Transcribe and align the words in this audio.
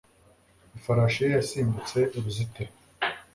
ifarashi 0.77 1.19
ye 1.23 1.29
yasimbutse 1.35 1.97
uruzitiro 2.17 2.71